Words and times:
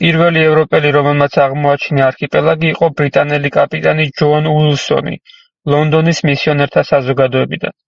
პირველი 0.00 0.40
ევროპელი, 0.50 0.92
რომელმაც 0.96 1.36
აღმოაჩინა 1.48 2.06
არქიპელაგი 2.06 2.72
იყო 2.76 2.90
ბრიტანელი 3.02 3.52
კაპიტანი 3.60 4.10
ჯონ 4.24 4.52
უილსონი 4.56 5.22
ლონდონის 5.76 6.28
მისიონერთა 6.32 6.90
საზოგადოებიდან. 6.98 7.82